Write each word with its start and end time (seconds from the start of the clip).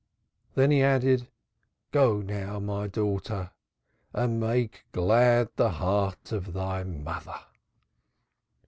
Then 0.55 0.71
he 0.71 0.81
added: 0.81 1.27
"Go 1.91 2.21
now, 2.23 2.57
my 2.59 2.87
daughter, 2.87 3.51
and 4.13 4.39
make 4.39 4.83
glad 4.93 5.49
the 5.57 5.69
heart 5.73 6.31
of 6.31 6.53
thy 6.53 6.83
mother." 6.83 7.39